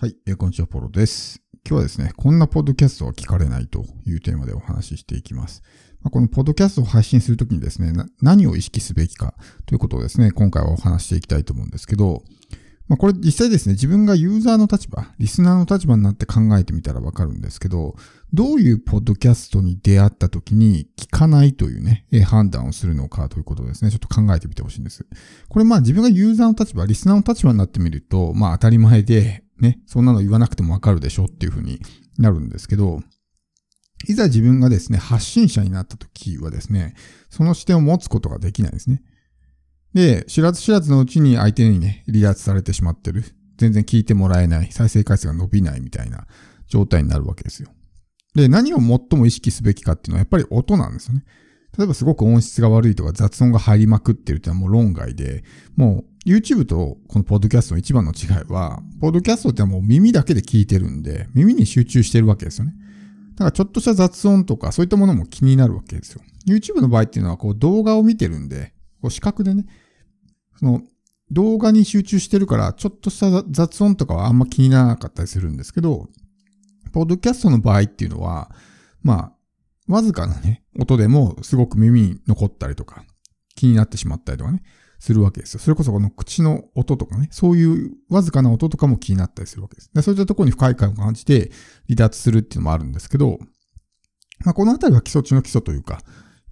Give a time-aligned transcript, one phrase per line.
[0.00, 1.42] はい、えーこんにちは、ポロです。
[1.68, 5.60] 今日はですね、こんなポッドキャストは聞かれないというテーマでお話ししていきます。
[6.02, 9.34] まあ、このポッドキャストを配信するときにですねな、何を意識すべきか
[9.66, 12.22] ということをですね、今回はお話していきたいと思うんですけど、
[12.86, 17.96] まあ、これ実際ですね、自分がユーザーの立場、リスナーの立場になって考えてみたらわかるんですけど、
[18.32, 25.04] どういうポッドキャストに出会ったときに聞かないというね、判断をするのかということですね、ちょっと考えてみてほしいんです。
[25.48, 31.80] これまあ自分がユーザーの立場、リスナーの立場になってみると、まあ当たり前で、ね、そんなの言わなくてもわかるでしょっていうふうに
[32.18, 33.00] なるんですけど、
[34.06, 36.94] いざ自分がですね、発信者になった時はですね、
[37.30, 39.02] その視点を持つことができないんですね。
[39.94, 43.24] で、知らず知らずのうちに相手にね、離脱されてしまってる。
[43.56, 44.70] 全然聞いてもらえない。
[44.70, 46.26] 再生回数が伸びないみたいな
[46.68, 47.70] 状態になるわけですよ。
[48.34, 48.86] で、何を最
[49.18, 51.24] も意識すべきかっていうのはやっぱり音なんですよね。
[51.78, 55.44] 例えばすごく音質が悪いとか雑音が入りまくってるってのはもう論外で、
[55.76, 62.74] もう YouTube とこのポッドキャストの一番の違いは、ポッドキャストってもう耳だけで聞いてるんで、耳に集中してるわけですよね。
[63.34, 66.22] だからちょっとした雑音とかそういったものも気になるわけですよ。
[66.48, 69.64] YouTube の場合っていうのはこう動画を見てるんで、こう視覚でね、
[70.56, 70.82] その
[71.30, 76.08] 動画に集中してるからちょっとした雑音とかはあんま気にならなかったりするんですけど、
[76.92, 78.50] ポッドキャストの場合っていうのは、
[79.02, 79.32] まあ、
[79.88, 83.04] わずかなね、音でもすごく耳に残ったりとか、
[83.56, 84.62] 気になってしまったりとかね、
[84.98, 85.60] するわけですよ。
[85.60, 89.90] それこそこの口の音とかね、そういうわずかな音とかも気になったりするわけです。
[89.94, 91.50] でそういったところに不快感を感じて
[91.88, 93.38] 離脱するっていうのもあるんですけど、
[94.44, 96.00] まあこのあたりは基礎中の基礎というか、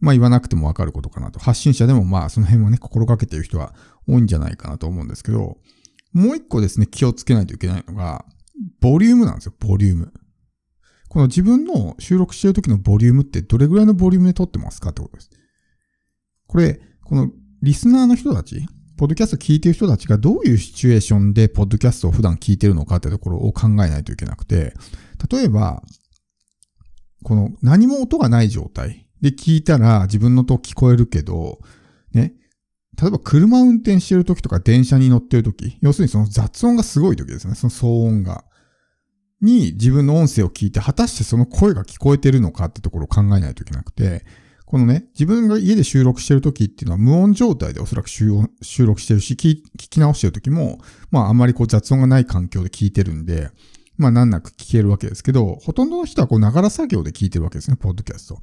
[0.00, 1.38] まあ言わなくてもわかることかなと。
[1.40, 3.74] 発信者でもまあその辺はね、心がけている人は
[4.08, 5.58] 多いんじゃないかなと思うんですけど、
[6.12, 8.24] もう一個ですね、気をつけないといけないのが、
[8.80, 10.12] ボリュームなんですよ、ボリューム。
[11.17, 15.31] この自分の収録してる時のボリュームってどれぐらいのボリュームで撮ってますかってことです。
[16.47, 17.31] これ、この
[17.62, 24.75] リスナーの人たち、ポッドキャスト聞いてる人たちがどういうシチュエーションでポッドキャストを普段聞いてるのかってところを考えないといけなくて、
[25.31, 25.83] 例えば、
[27.25, 31.60] この何も音がない状態で聞いたら自分の音聞こえるけど、
[32.12, 32.34] ね、
[33.00, 38.44] 例えば車運転してる時とか電車に乗ってる時、要するにその雑音がすごい時ですね、その騒音が。
[39.41, 44.24] に自分の音声を聞いて、果たしてその声が聞こえてるのかってところを考えないといけなくて、
[44.66, 48.26] このね、自分が家で収録してる時っていうのは無音状態でおそらく収
[48.80, 50.78] 録してるし、聞聞き直してる時も、
[51.12, 53.50] まああんまりこう雑音がない環境で聞いてるんで、
[53.96, 58.41] まあ難なく聞けるわけですけど、ほとんどの人はこう、ながら作業で聞いてるわけですね、ポッドキャスト。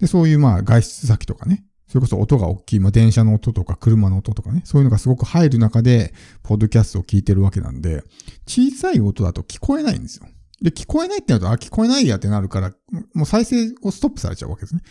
[0.00, 8.02] で、そういうまあ外出先とかね、それこそ音が大きい、まあ電車の音とか車の音とかね、そういうのがすごく入る中で、ポッドキャストを聞いてるわけなんで、
[8.46, 10.26] 小さい音だと聞こえないんですよ。
[10.62, 12.72] で、聞こえないってなると、あ、聞こえないやってなるから、
[13.14, 14.82] もう再生をストップされちゃうわけですね。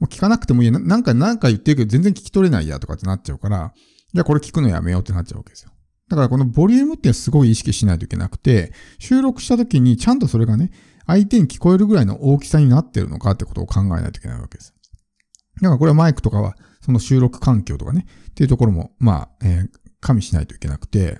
[0.00, 0.70] もう聞かなくてもいい。
[0.70, 3.72] ななんか、なんか言ってるけど全然聞き取れないやとかってなっちゃうから、
[4.12, 5.70] じゃあこれ聞くのやめようってなっちゃうわけですよ。
[6.08, 10.70] だからこのボリュームってすごい意識しないといけなくて、収録した時にちゃんとそれがね、
[11.06, 14.74] 相手に聞こえるぐらいの大きさになってるのかってことを考えないといけないわけです。
[15.62, 19.68] だからこれはマイクとかは、その収録環境とかね、っていうところも、まあ、えー
[20.04, 21.18] 加味しないといけなくて、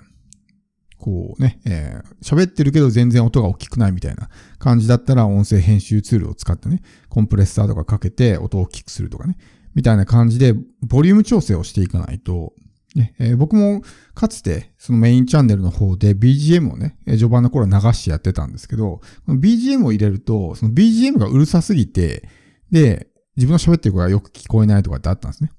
[0.97, 9.37] こうね、えー喋ってるけど全然音が大きくないみたいな感じだったら音声編集ツールを使ってね、コンプレッサーとかかけて音を大きくするとかね、
[9.75, 12.53] みたいな感じでボリューム調整をしていかないと、
[12.95, 13.81] ねえー僕も
[14.13, 22.27] かつてそのメインチャンネルの方で BGM をね、序盤の頃流してやってたんですけど、BGM を入れると、その BGM がうるさすぎて、
[22.71, 25.51] で、自分の喋ってる声がよく聞こえないとかってあったんですね。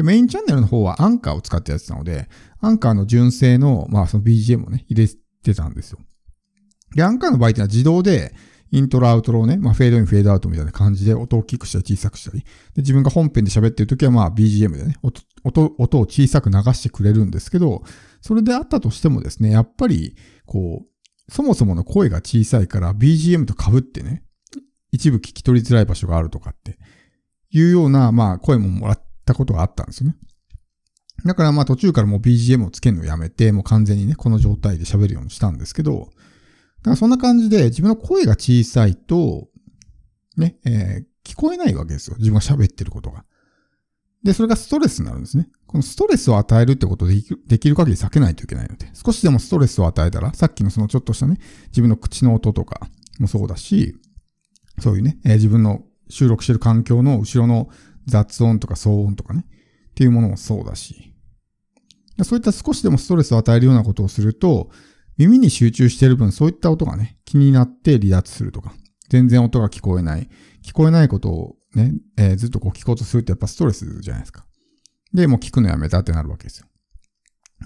[0.00, 2.26] で、メインチャンネルの方はアンカーを使ってやってたので、
[2.60, 5.12] アンカーの純正の、まあその BGM をね、入れ
[5.42, 5.98] てたんですよ。
[6.94, 8.32] で、アンカーの場合ってのは自動で、
[8.72, 12.40] イントロアウトロをね、まあフェードイン、フェードアウトみたいな感じで音を大きくしたり小さくしたり。
[12.40, 12.46] で、
[12.78, 17.82] 自分が本編で喋ってる時はまあ BGM でね、音、音、音を小さく流してくれるんですけど、
[18.22, 24.22] それであったとしてもですね、やっぱり、こう、そもそもの声が小さいから BGM と被ってね、
[24.92, 26.78] 一部聞き取りづらい場所があるとかって
[27.50, 30.16] いうような、まあ声ももらったことがあったんですよね。
[31.24, 36.10] だからまあ途中からもう BGM をつけるのをやめて、もう完全にね、この状態で喋るようにしたんですけど、
[36.78, 39.48] だからそんな感じで自分の声が小さいと、
[40.36, 42.16] ね、えー聞こえないわけですよ。
[42.18, 43.24] 自分が喋ってることが。
[44.24, 45.48] で、それがストレスになるんですね。
[45.66, 51.38] このストレスを与えるってことをできるできる限り避けないといけないので、少しでもストレスを与えたら、さっきのそのちょっとしたね、
[51.68, 52.88] 自分の口の音とか
[53.18, 53.96] もそうだし、
[54.80, 57.68] そういうね、えー自分の収録してる環境の後ろの
[58.10, 61.14] 雑音とか騒音とかね、っていうものもそうだし、
[62.24, 64.70] そういった少しでもストレスを与えるようなことをすると、
[65.16, 68.74] 耳に集中している分、そういった音がね、気になって離脱するとか、
[69.08, 70.28] 全然音が聞こえない。
[70.62, 74.44] 聞こえないことをね、えーずっとこう聞こうとするってやっぱストレスじゃないですか。
[75.12, 76.66] で、もう聞くのやめたってなるわけですよ。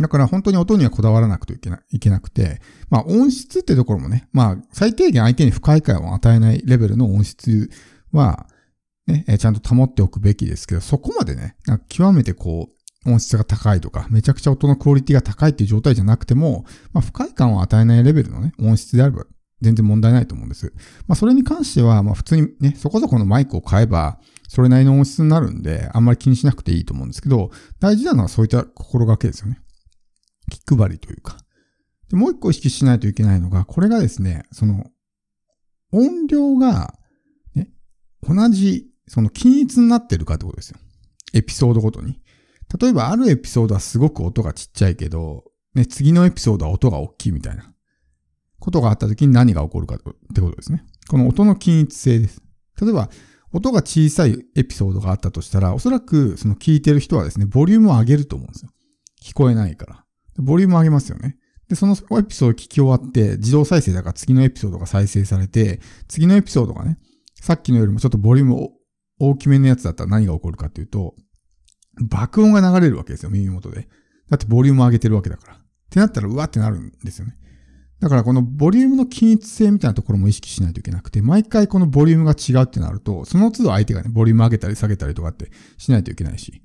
[0.00, 2.60] だから本当に音にはこだわらなくてはいけないけなくて、
[2.90, 7.70] まあ音質ってところもね、まあ最低限相手に不快感を与えないレベルの音質
[8.12, 8.46] は、
[9.06, 11.56] ね、ちゃんと保っておくべきですけど、そこまでね、
[11.88, 19.26] 極めてこう、音質が高いとか、めちゃくちゃ音のクオリティが高いっていう状態じゃなくても、まあ不快感を与えないレベルのね、音質であれば
[19.60, 20.72] 全然問題ないと思うんです。
[21.06, 24.18] まあそれに関しては、まあ普通にね、そこそこのマイクを買えば、
[24.48, 29.58] それなりの音質になるんで、あんまり気にしなくていいと思うんですけど、大事なのはそういった心がけですよね。
[30.50, 31.36] 気配りというか。
[32.10, 34.86] でもう一個意識しないといけないのが、これがですね、その、
[35.92, 36.94] 音量が、
[37.54, 37.70] ね、
[38.22, 40.78] 同じ、その均一になってるかってことですよ。
[41.32, 42.20] エピソードごとに。
[42.80, 47.72] 例えばあるエピソードはすごく音がちっちゃいけど、ね、次のエピソードは音が大きいみたいな
[48.58, 50.84] ことがあった時に何が起こるかってことですね。
[51.08, 52.40] この音の均一性です。
[52.80, 53.10] 例えば、
[53.52, 58.70] 音が小さいエピソードがあったとしたら、おそらくその聞いてる人はですね、ボリュームを上げると思うんですよ。
[59.22, 60.04] 聞こえないから。
[60.38, 61.36] ボリューム上げますよね。
[61.68, 66.98] で、そのエピソード聞き終わって、自動再生だから次のエピソードが再生されて、次のエピソードがね、
[67.40, 68.72] さっきのよりもちょっとボリュームを
[69.18, 71.14] 大きめのやつだったら何が起こるかっていうと、
[72.00, 73.88] 爆音が流れるわけですよ、耳元で。
[74.28, 75.54] だってボリューム上げてるわけだから。
[75.54, 75.58] っ
[75.90, 77.36] てなったら、うわってなるんですよね。
[78.00, 86.62] だからこのボリュームの均一性みたいなところも意識しないといけなくて、毎回このボリュームが違うってなると、その都度相手がね、ボリューム上げたり下げたりとかってしないといけないし。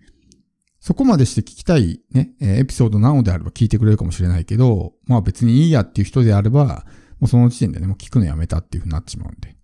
[0.81, 6.85] そこまでして聞きたいね、エピソードなのであれば聞いてくれるかもしれないけど、まあ別にいいやっていう人であれば、
[7.19, 9.55] もうその時点でね、もう聞くのやめたっていう風になってしまうんで。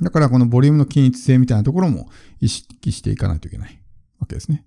[0.00, 2.08] だからこのボリュームの均一性みたいなところも
[2.40, 3.82] 意識していかないといけない
[4.18, 4.66] わけですね。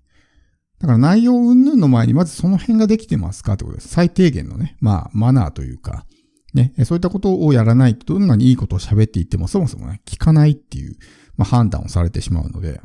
[0.80, 3.88] だから内容云々の前にまずその辺ができてますかってことです。
[3.88, 6.06] 最低限のね、まあマナーというか、
[6.54, 10.96] ね、そういったことをやらないとどんなにいいことを喋っていってもそもそもね、聞かないっていう、
[11.36, 12.80] まあ、判断をされてしまうので、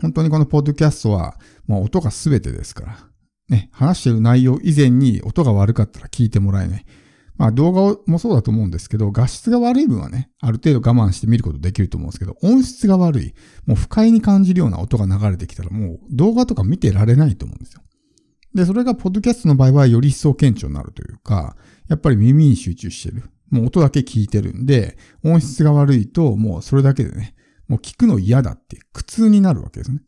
[0.00, 2.98] 本当にこのポッドキャストは、まあ、音が全てですから。
[3.48, 6.86] ね、話してる内容以前に音が悪かったら聞いてもらえない。
[7.36, 13.34] まあ動画もそうだと思うんですけど、画質が悪い分はね、ある程度我慢して見ることできると思うんですけど、音質が悪い、
[13.66, 17.82] もう不快に感じるような音が流れてきたらもう動画とか見てられないと思うんですよ。
[18.54, 21.56] で、それがポッドキャストの場合はより一層顕著になるというか、
[21.88, 23.24] やっぱり耳に集中してる。
[23.50, 27.34] もう音だけ聞いてるんで、音質が悪いともうそれだけでね、
[27.68, 30.00] もう聞くの嫌だって苦痛になるわけですね。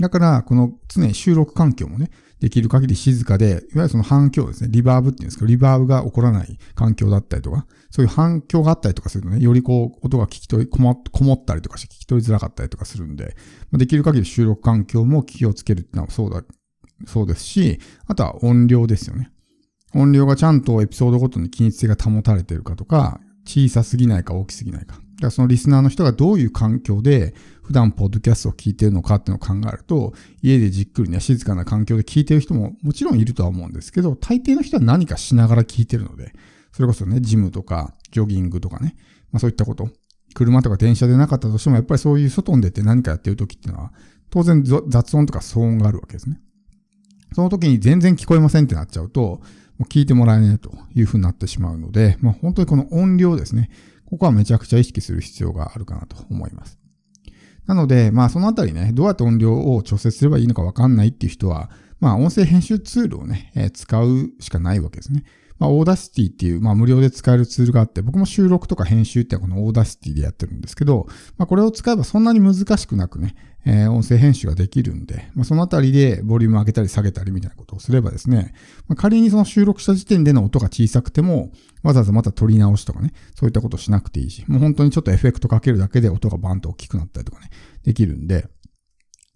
[0.00, 2.10] だから、この常に収録環境もね、
[2.40, 13.36] できる限り静かで、いわゆるその反響ですね、リバーブっていうんですけど、リバーブが起こらない環境だったりとか、そういう反響があったりとかするとね、よりこう、音が聞き取り、こもこもったりとかして聞き取りづらかったりとかするんで、
[13.72, 16.42] できる限り収録環境も気をつけるっていうのはそうだ、
[17.06, 19.30] そうですし、あとは音量ですよね。
[19.94, 24.96] 音量がちゃんとエピソードごとに均一性が保たれてるかとか、小さすぎないか大きすぎないか。
[24.96, 27.34] だからそのリスナーの人がどういう環境で
[27.66, 36.32] 普段ポッドキャストを聞いてるのかっていうのを考えると、家でじっくりね、静かな環境で聞いてる人ももちろんいるとは思うんですけど、大抵の人は何かしながら聞いてるので、
[36.70, 38.94] それこそね、ジムとか、ジョギングとかね、
[39.32, 39.90] まあそういったこと、
[40.32, 43.92] 車とか電車でなかったとしても、やっぱりそういう外に出て何かやってる時っていうのは、
[44.30, 46.40] 当然雑音とか騒音があるわけですね。
[47.34, 49.40] その時に全然聞こえませんってなっちゃうと、も
[49.80, 53.70] う聞いてもらえないという風になってしまうので、まあ本当にこの音量ですね。
[54.06, 56.78] ここはめちゃくちゃ意識する必要があるかなと思います。
[57.66, 61.70] なので、まあそのあたりね、どうやって音量を調節すればいいのかわかんないっていう人は、
[62.00, 65.24] まあ音声編集ツールをね、えー、使うしかないわけですね。
[65.58, 71.06] まあ、 Audacity っていう、まあ、無料で使えるツールがあって、僕も収録とか編集ってこの Audacity でやってるんですけど、
[71.38, 78.54] まあ、これを使えばそんなに難しくなくね、えー、音声編集ができるんで、まあ、そのあたりでボリューム上げたり下げたりみたいなことをすればですね、
[78.86, 81.50] まあ、仮にその収録した時点での音が小さくても、
[81.82, 87.50] わざわざまた撮り直しとかね、そういったことしなくていいし、もう本当にちょっとエフェクトかけるだけで音がバンと大きくなったりとかね、
[87.82, 88.48] できるんで、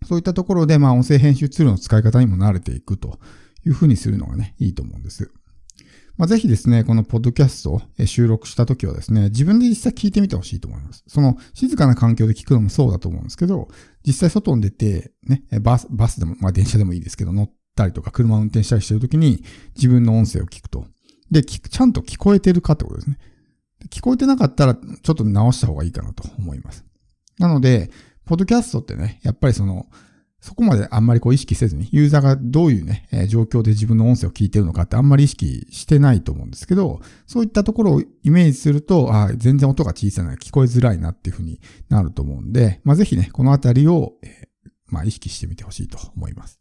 [0.04, 3.18] そういったところで、まあ、音声編集ツールの使い方にも慣れていくと
[3.66, 5.30] いうふうにするのがね、いいと思うんです。
[6.16, 11.02] まあ、ぜひですね、このポッドキャストを収録した時はですね、自分で実際聞いてみてほしいと思います。
[11.06, 13.68] その静かな環境で聞くのもそうだと思うんですけど、
[14.06, 19.42] 実際外に出て、ね、バス、バスでも、まあ電車でもいいですけど、乗ったりとか車を運転したりしてる時に
[19.76, 20.86] 自分の音声を聞くと。
[21.30, 23.18] で、聞くちゃんと聞こえてるかってことですね。
[23.88, 26.84] 聞こえてなかったらちょっと直した方がいいかなと思います。
[27.38, 27.90] なので、
[28.30, 29.88] ポッドキャストってね、やっぱりその、
[30.40, 46.59] そこまであんまりこう意識せずに、ユーザーがどういうね、えー、状況で自分の音声を聞いてるのかってあんまり意識してないと思うんですけど、そういったところをイメージすると、あ全然音が小さいな、聞こえづらいなっていうふうになると思うんで、まあ、ぜひね、このあたりを、えー、まあ、意識してみてほしいと思います。